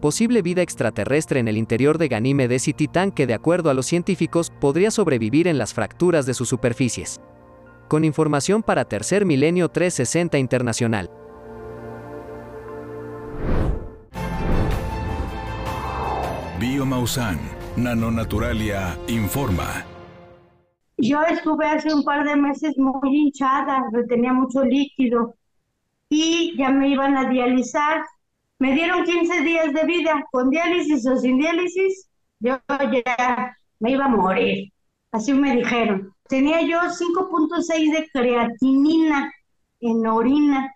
[0.00, 3.86] Posible vida extraterrestre en el interior de Ganímedes y Titán que de acuerdo a los
[3.86, 7.20] científicos podría sobrevivir en las fracturas de sus superficies.
[7.88, 11.10] Con información para Tercer Milenio 360 Internacional.
[16.60, 19.84] Biomausan Nanonaturalia informa.
[20.96, 25.34] Yo estuve hace un par de meses muy hinchada, retenía mucho líquido
[26.08, 28.04] y ya me iban a dializar.
[28.60, 32.08] Me dieron 15 días de vida, con diálisis o sin diálisis,
[32.38, 34.72] yo ya me iba a morir.
[35.10, 36.14] Así me dijeron.
[36.28, 39.32] Tenía yo 5.6 de creatinina
[39.80, 40.72] en orina,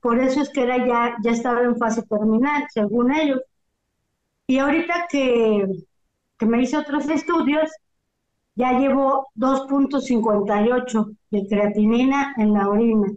[0.00, 3.42] por eso es que era ya, ya estaba en fase terminal, según ellos.
[4.46, 5.66] Y ahorita que
[6.38, 7.70] que me hice otros estudios,
[8.54, 13.08] ya llevo 2.58 de creatinina en la orina.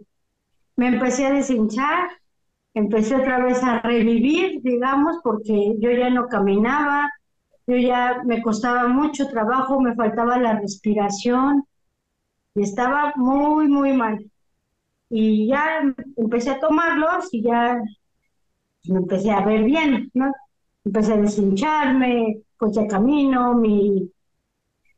[0.76, 2.10] Me empecé a deshinchar,
[2.74, 7.10] empecé otra vez a revivir, digamos, porque yo ya no caminaba,
[7.66, 11.64] yo ya me costaba mucho trabajo, me faltaba la respiración
[12.54, 14.30] y estaba muy, muy mal.
[15.10, 15.82] Y ya
[16.16, 17.80] empecé a tomarlos y ya
[18.88, 20.32] me empecé a ver bien, ¿no?
[20.84, 24.12] Empecé a deshincharme, pues ya camino, mi,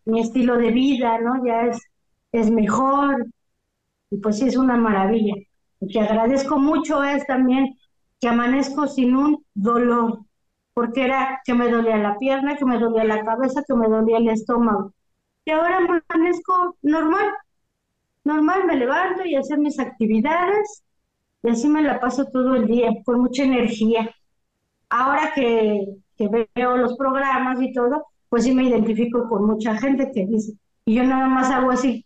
[0.05, 1.47] mi estilo de vida, ¿no?
[1.47, 1.81] Ya es,
[2.31, 3.27] es mejor
[4.11, 5.35] y pues sí es una maravilla.
[5.81, 7.79] Lo que agradezco mucho es también
[8.21, 10.27] que amanezco sin un dolor,
[10.75, 14.19] porque era que me dolía la pierna, que me dolía la cabeza, que me dolía
[14.19, 14.93] el estómago.
[15.47, 17.33] Y ahora amanezco normal,
[18.25, 20.85] normal, me levanto y hacer mis actividades
[21.43, 24.15] y así me la paso todo el día, con mucha energía.
[24.91, 30.11] Ahora que que veo los programas y todo, pues sí me identifico con mucha gente
[30.13, 32.05] que dice, y yo nada más hago así,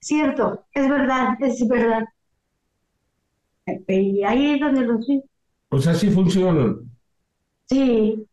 [0.00, 2.04] cierto, es verdad, es verdad.
[3.88, 5.22] Y ahí es donde los vi.
[5.70, 6.90] O sea, sí funcionan.
[7.66, 8.26] Sí.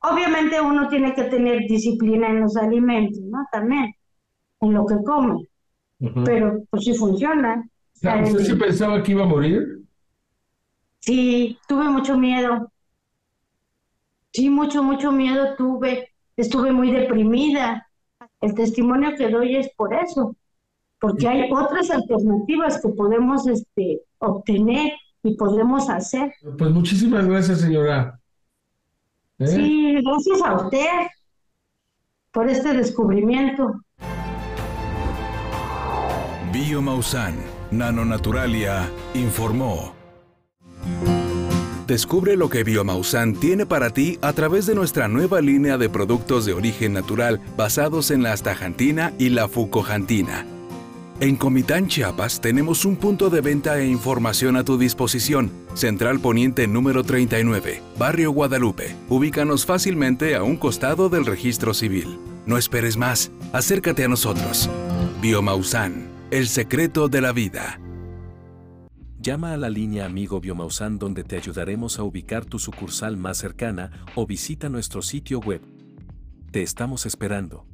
[0.00, 3.46] Obviamente uno tiene que tener disciplina en los alimentos, ¿no?
[3.52, 3.94] También,
[4.60, 5.46] en lo que come.
[6.24, 7.66] Pero pues sí funciona.
[7.94, 9.80] ¿Usted sí pensaba que iba a morir?
[11.00, 12.70] Sí, tuve mucho miedo.
[14.34, 16.12] Sí, mucho, mucho miedo tuve.
[16.36, 17.88] Estuve muy deprimida.
[18.40, 20.36] El testimonio que doy es por eso,
[20.98, 24.92] porque hay otras alternativas que podemos este, obtener
[25.22, 26.34] y podemos hacer.
[26.58, 28.20] Pues muchísimas gracias, señora.
[29.38, 29.46] ¿Eh?
[29.46, 31.06] Sí, gracias a usted
[32.32, 33.72] por este descubrimiento.
[36.52, 37.36] Biomausan,
[37.70, 39.93] Nanonaturalia, informó.
[41.86, 46.46] Descubre lo que Biomausan tiene para ti a través de nuestra nueva línea de productos
[46.46, 50.46] de origen natural basados en la astaxantina y la fucojantina.
[51.20, 55.50] En Comitán, Chiapas, tenemos un punto de venta e información a tu disposición.
[55.74, 58.96] Central Poniente número 39, Barrio Guadalupe.
[59.08, 62.18] Ubícanos fácilmente a un costado del registro civil.
[62.46, 64.68] No esperes más, acércate a nosotros.
[65.20, 67.78] Biomausan, el secreto de la vida.
[69.24, 74.04] Llama a la línea Amigo Biomausan donde te ayudaremos a ubicar tu sucursal más cercana
[74.16, 75.62] o visita nuestro sitio web.
[76.50, 77.64] Te estamos esperando.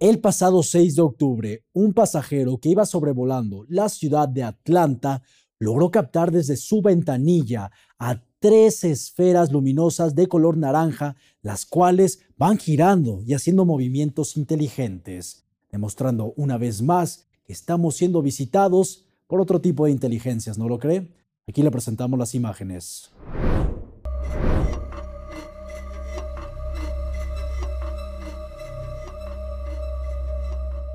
[0.00, 5.22] El pasado 6 de octubre, un pasajero que iba sobrevolando la ciudad de Atlanta
[5.60, 12.58] logró captar desde su ventanilla a tres esferas luminosas de color naranja, las cuales van
[12.58, 19.60] girando y haciendo movimientos inteligentes, demostrando una vez más que estamos siendo visitados por otro
[19.60, 21.06] tipo de inteligencias, ¿no lo cree?
[21.46, 23.12] Aquí le presentamos las imágenes.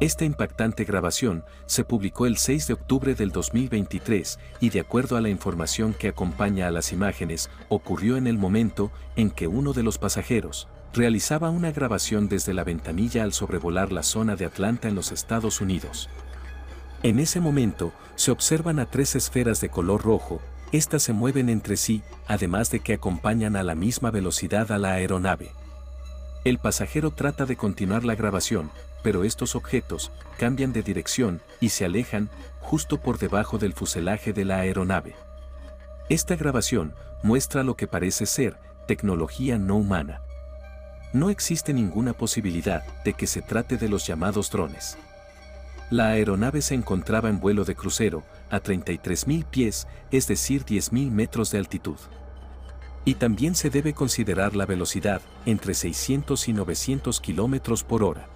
[0.01, 5.21] Esta impactante grabación se publicó el 6 de octubre del 2023 y de acuerdo a
[5.21, 9.83] la información que acompaña a las imágenes, ocurrió en el momento en que uno de
[9.83, 14.95] los pasajeros realizaba una grabación desde la ventanilla al sobrevolar la zona de Atlanta en
[14.95, 16.09] los Estados Unidos.
[17.03, 20.41] En ese momento, se observan a tres esferas de color rojo,
[20.71, 24.93] estas se mueven entre sí, además de que acompañan a la misma velocidad a la
[24.93, 25.51] aeronave.
[26.45, 28.71] El pasajero trata de continuar la grabación,
[29.03, 32.29] pero estos objetos cambian de dirección y se alejan
[32.61, 35.13] justo por debajo del fuselaje de la aeronave.
[36.09, 40.21] Esta grabación muestra lo que parece ser tecnología no humana.
[41.11, 44.97] No existe ninguna posibilidad de que se trate de los llamados drones.
[45.89, 51.51] La aeronave se encontraba en vuelo de crucero a 33.000 pies, es decir 10.000 metros
[51.51, 51.97] de altitud.
[53.05, 58.27] Y también se debe considerar la velocidad entre 600 y 900 kilómetros por hora.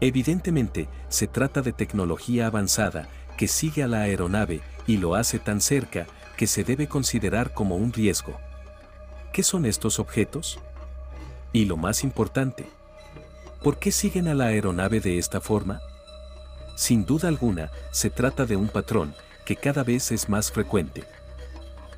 [0.00, 5.60] Evidentemente, se trata de tecnología avanzada que sigue a la aeronave y lo hace tan
[5.60, 6.06] cerca
[6.36, 8.38] que se debe considerar como un riesgo.
[9.32, 10.58] ¿Qué son estos objetos?
[11.52, 12.66] Y lo más importante,
[13.62, 15.80] ¿por qué siguen a la aeronave de esta forma?
[16.74, 19.14] Sin duda alguna, se trata de un patrón
[19.44, 21.04] que cada vez es más frecuente.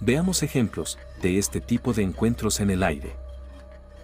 [0.01, 3.15] Veamos ejemplos de este tipo de encuentros en el aire.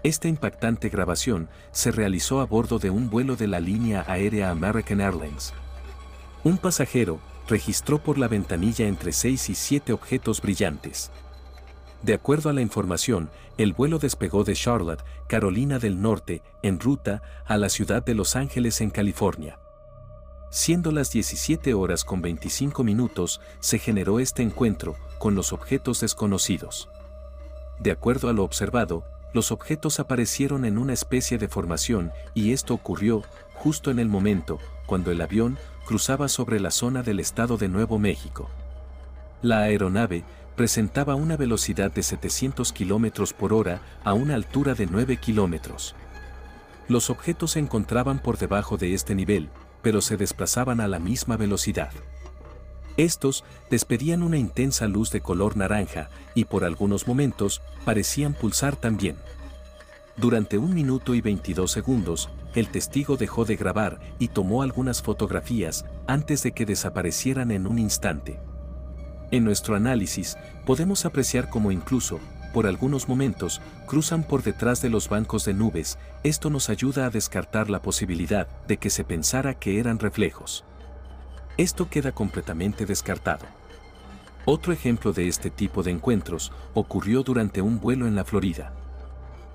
[0.02, 5.00] Esta impactante grabación se realizó a bordo de un vuelo de la línea aérea American
[5.00, 5.52] Airlines.
[6.42, 11.10] Un pasajero registró por la ventanilla entre 6 y 7 objetos brillantes.
[12.02, 17.20] De acuerdo a la información, el vuelo despegó de Charlotte, Carolina del Norte, en ruta
[17.44, 19.58] a la ciudad de Los Ángeles en California.
[20.50, 26.88] Siendo las 17 horas con 25 minutos, se generó este encuentro con los objetos desconocidos.
[27.78, 32.74] De acuerdo a lo observado, los objetos aparecieron en una especie de formación y esto
[32.74, 33.22] ocurrió
[33.54, 38.00] justo en el momento cuando el avión cruzaba sobre la zona del estado de Nuevo
[38.00, 38.50] México.
[39.42, 40.24] La aeronave
[40.56, 45.94] presentaba una velocidad de 700 km por hora a una altura de 9 kilómetros.
[46.88, 49.48] Los objetos se encontraban por debajo de este nivel,
[49.82, 51.90] pero se desplazaban a la misma velocidad.
[52.96, 59.16] Estos despedían una intensa luz de color naranja y por algunos momentos parecían pulsar también.
[60.16, 65.86] Durante un minuto y 22 segundos, el testigo dejó de grabar y tomó algunas fotografías
[66.06, 68.38] antes de que desaparecieran en un instante.
[69.30, 72.18] En nuestro análisis, podemos apreciar cómo incluso,
[72.52, 77.10] por algunos momentos, cruzan por detrás de los bancos de nubes, esto nos ayuda a
[77.10, 80.64] descartar la posibilidad de que se pensara que eran reflejos.
[81.56, 83.46] Esto queda completamente descartado.
[84.44, 88.72] Otro ejemplo de este tipo de encuentros ocurrió durante un vuelo en la Florida.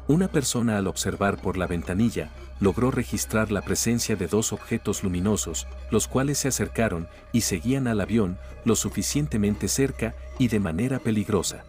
[0.07, 2.29] Una persona al observar por la ventanilla
[2.59, 7.99] logró registrar la presencia de dos objetos luminosos, los cuales se acercaron y seguían al
[7.99, 11.65] avión lo suficientemente cerca y de manera peligrosa.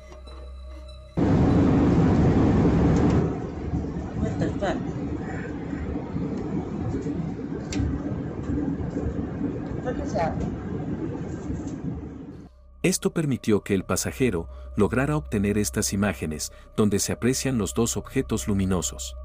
[12.83, 18.47] Esto permitió que el pasajero lograra obtener estas imágenes donde se aprecian los dos objetos
[18.47, 19.17] luminosos.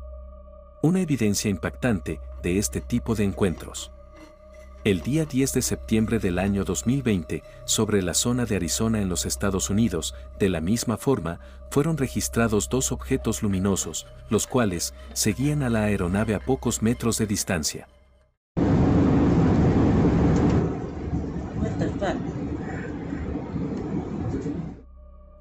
[0.81, 3.91] Una evidencia impactante de este tipo de encuentros.
[4.83, 9.27] El día 10 de septiembre del año 2020, sobre la zona de Arizona en los
[9.27, 11.39] Estados Unidos, de la misma forma,
[11.69, 17.27] fueron registrados dos objetos luminosos, los cuales seguían a la aeronave a pocos metros de
[17.27, 17.87] distancia.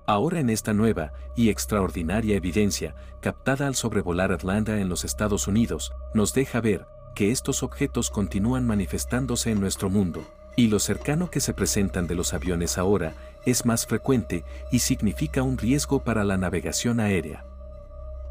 [0.06, 5.92] Ahora en esta nueva y extraordinaria evidencia, captada al sobrevolar Atlanta en los Estados Unidos,
[6.14, 10.24] nos deja ver que estos objetos continúan manifestándose en nuestro mundo,
[10.56, 13.14] y lo cercano que se presentan de los aviones ahora
[13.46, 17.44] es más frecuente y significa un riesgo para la navegación aérea.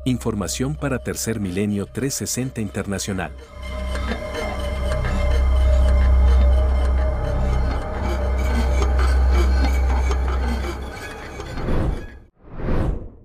[0.06, 3.32] Información para Tercer Milenio 360 Internacional.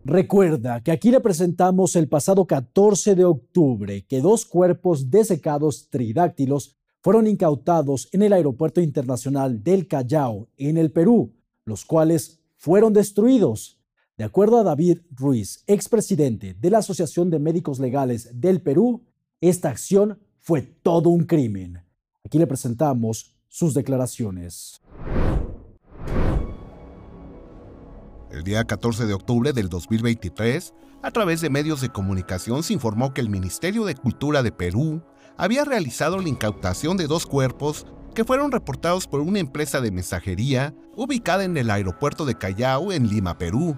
[0.06, 6.76] Recuerda que aquí le presentamos el pasado 14 de octubre que dos cuerpos desecados tridáctilos
[7.00, 11.32] fueron incautados en el Aeropuerto Internacional del Callao, en el Perú,
[11.64, 13.80] los cuales fueron destruidos.
[14.18, 19.06] De acuerdo a David Ruiz, expresidente de la Asociación de Médicos Legales del Perú,
[19.40, 21.82] esta acción fue todo un crimen.
[22.22, 24.82] Aquí le presentamos sus declaraciones.
[28.34, 33.14] El día 14 de octubre del 2023, a través de medios de comunicación se informó
[33.14, 35.04] que el Ministerio de Cultura de Perú
[35.36, 40.74] había realizado la incautación de dos cuerpos que fueron reportados por una empresa de mensajería
[40.96, 43.76] ubicada en el aeropuerto de Callao, en Lima, Perú.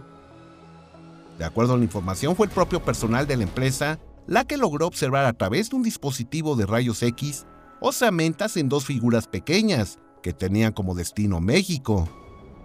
[1.38, 4.86] De acuerdo a la información, fue el propio personal de la empresa la que logró
[4.86, 7.44] observar a través de un dispositivo de rayos X
[7.80, 12.09] osamentas en dos figuras pequeñas que tenían como destino México.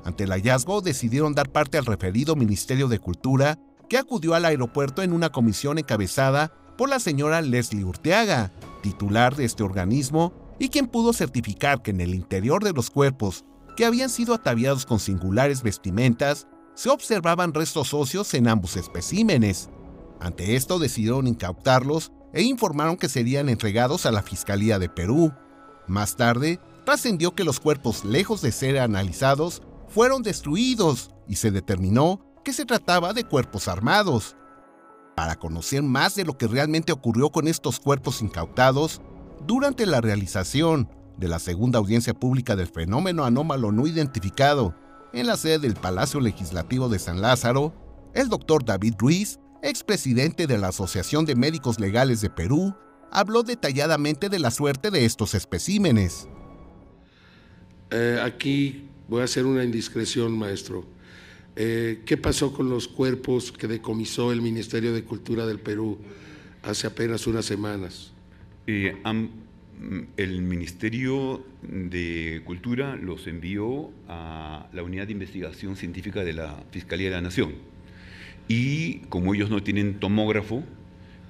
[0.04, 5.02] Ante el hallazgo, decidieron dar parte al referido Ministerio de Cultura, que acudió al aeropuerto
[5.02, 10.88] en una comisión encabezada por la señora Leslie Urteaga, titular de este organismo, y quien
[10.88, 13.46] pudo certificar que en el interior de los cuerpos,
[13.76, 19.70] que habían sido ataviados con singulares vestimentas, se observaban restos óseos en ambos especímenes.
[20.20, 25.34] Ante esto decidieron incautarlos e informaron que serían entregados a la Fiscalía de Perú.
[25.88, 29.62] Más tarde, trascendió que los cuerpos, lejos de ser analizados,
[29.94, 34.36] fueron destruidos y se determinó que se trataba de cuerpos armados.
[35.16, 39.02] Para conocer más de lo que realmente ocurrió con estos cuerpos incautados,
[39.46, 44.76] durante la realización de la segunda audiencia pública del fenómeno anómalo no identificado
[45.14, 47.74] en la sede del Palacio Legislativo de San Lázaro,
[48.14, 52.76] el doctor David Ruiz, expresidente de la Asociación de Médicos Legales de Perú,
[53.12, 56.30] habló detalladamente de la suerte de estos especímenes.
[57.92, 60.86] Eh, aquí Voy a hacer una indiscreción, maestro.
[61.58, 66.00] Eh, ¿Qué pasó con los cuerpos que decomisó el Ministerio de Cultura del Perú
[66.64, 68.14] hace apenas unas semanas?
[68.68, 68.96] Eh,
[70.16, 77.10] el Ministerio de Cultura los envió a la Unidad de Investigación Científica de la Fiscalía
[77.10, 77.56] de la Nación.
[78.48, 80.64] Y como ellos no tienen tomógrafo,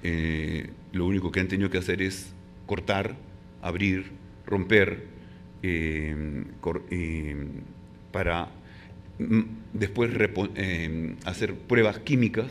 [0.04, 2.32] eh, lo único que han tenido que hacer es
[2.66, 3.16] cortar,
[3.60, 4.12] abrir,
[4.46, 5.11] romper,
[5.62, 6.44] eh,
[6.90, 7.46] eh,
[8.10, 8.50] para
[9.18, 9.40] mm,
[9.72, 10.10] después
[10.56, 12.46] eh, hacer pruebas químicas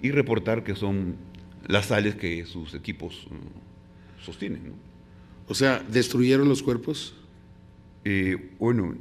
[0.00, 1.16] y reportar que son
[1.66, 3.26] las sales que sus equipos
[4.20, 4.72] sostienen.
[5.48, 7.16] O sea, ¿destruyeron los cuerpos?
[8.58, 8.96] bueno,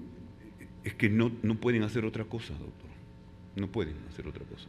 [0.84, 2.90] es que no, no pueden hacer otra cosa, doctor.
[3.56, 4.68] No pueden hacer otra cosa.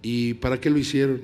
[0.00, 1.22] ¿Y para qué lo hicieron?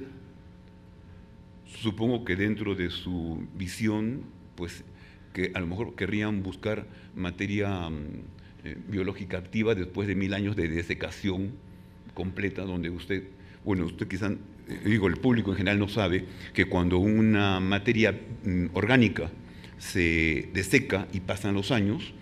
[1.81, 4.23] Supongo que dentro de su visión,
[4.57, 4.83] pues
[5.35, 7.95] que a lo mejor querrían buscar materia mm,
[8.65, 11.51] eh, biológica activa después de mil años de desecación
[12.15, 13.25] completa, donde usted,
[13.65, 14.33] bueno, usted quizás,
[14.69, 16.25] eh, digo, el público en general no sabe
[16.55, 18.13] que cuando una materia
[18.45, 19.31] mm, orgánica
[19.77, 22.15] se deseca y pasan los años,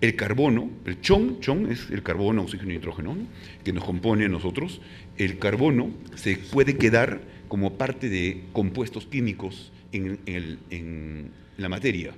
[0.00, 3.14] el carbono, el chon, chon es el carbono, oxígeno y nitrógeno,
[3.62, 4.80] que nos compone a nosotros,
[5.18, 12.14] el carbono se puede quedar como parte de compuestos químicos en, en la materia.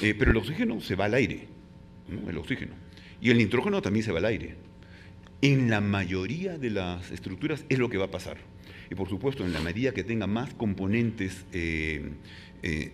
[0.00, 1.46] Eh, pero el oxígeno se va al aire,
[2.28, 2.74] el oxígeno.
[3.20, 4.56] Y el nitrógeno también se va al aire.
[5.42, 8.38] En la mayoría de las estructuras es lo que va a pasar.
[8.90, 12.12] Y por supuesto, en la medida que tenga más componentes eh,
[12.62, 12.92] eh,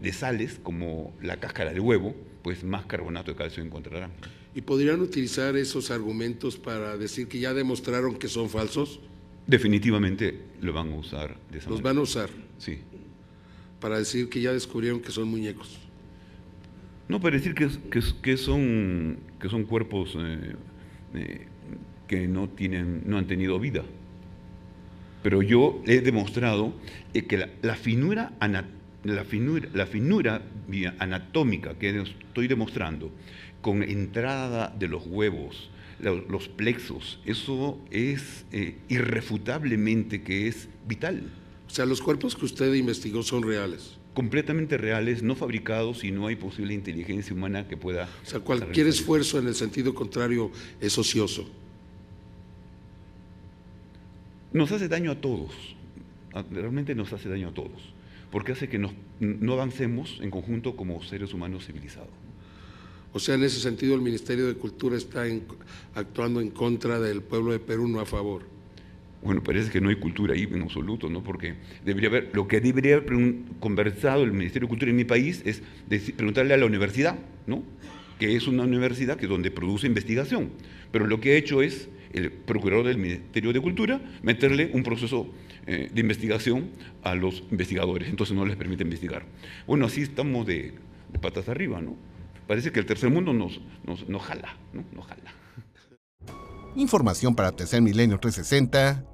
[0.00, 4.12] de, sales, como la cáscara de huevo, pues más carbonato de calcio encontrarán.
[4.54, 9.00] ¿Y podrían utilizar esos argumentos para decir que ya demostraron que son falsos?
[9.46, 12.30] Definitivamente lo van a usar de esa ¿Los van a usar?
[12.58, 12.78] Sí.
[13.80, 15.80] Para decir que ya descubrieron que son muñecos.
[17.12, 17.68] No, para decir que,
[18.38, 20.54] son, que son cuerpos eh,
[21.12, 21.46] eh,
[22.08, 23.82] que no, tienen, no han tenido vida.
[25.22, 26.72] Pero yo he demostrado
[27.12, 28.32] eh, que la, finura,
[29.04, 30.40] la, finura, la finura
[31.00, 33.12] anatómica que estoy demostrando,
[33.60, 38.46] con entrada de los huevos, los, plexos, eso es
[38.88, 41.30] irrefutablemente que es vital.
[41.66, 46.26] O sea, los cuerpos que usted investigó son reales completamente reales, no fabricados y no
[46.26, 48.08] hay posible inteligencia humana que pueda...
[48.22, 50.50] O sea, cualquier esfuerzo en el sentido contrario
[50.80, 51.48] es ocioso.
[54.52, 55.50] Nos hace daño a todos,
[56.50, 57.94] realmente nos hace daño a todos,
[58.30, 62.10] porque hace que nos, no avancemos en conjunto como seres humanos civilizados.
[63.14, 65.24] O sea, en ese sentido el Ministerio de Cultura está
[65.94, 68.42] actuando en contra del pueblo de Perú, no a favor.
[69.22, 71.22] Bueno, parece que no hay cultura ahí en absoluto, ¿no?
[71.22, 71.54] Porque
[71.84, 73.12] debería haber, lo que debería haber
[73.60, 75.62] conversado el Ministerio de Cultura en mi país es
[76.16, 77.62] preguntarle a la universidad, ¿no?
[78.22, 80.50] que es una universidad que donde produce investigación.
[80.92, 85.26] Pero lo que ha hecho es el procurador del Ministerio de Cultura meterle un proceso
[85.66, 86.70] eh, de investigación
[87.02, 89.24] a los investigadores, entonces no les permite investigar.
[89.66, 90.74] Bueno, así estamos de,
[91.20, 91.96] patas arriba, ¿no?
[92.46, 94.84] Parece que el tercer mundo nos, nos, nos jala, ¿no?
[94.94, 95.34] Nos jala.
[96.76, 99.11] Información para Tercer Milenio 360